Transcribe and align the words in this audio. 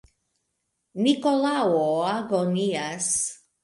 Nikolao 1.03 1.87
agonias. 2.17 3.07